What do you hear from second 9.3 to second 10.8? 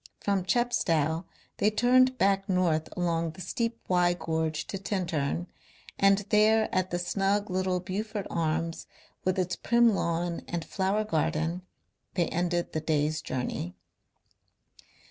its prim lawn and